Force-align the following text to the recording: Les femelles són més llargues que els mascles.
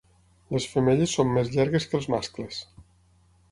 Les 0.55 0.65
femelles 0.71 1.13
són 1.19 1.29
més 1.35 1.53
llargues 1.57 1.87
que 1.93 1.97
els 2.01 2.11
mascles. 2.17 2.65